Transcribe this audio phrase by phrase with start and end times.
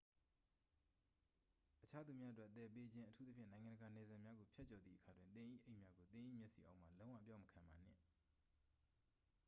[1.83, 7.99] အခြားသူများအတွက်သယ်ပေးခြင်း အထူးသဖြင့် နိုင်ငံတကာနယ်စပ်များကို ဖြတ်ကျော်သည့်အခါတွင် သင်၏အိတ်များကို သင်၏မျက်စိအောက်မှ လုံးဝအပျောက်မခံပါနှင့်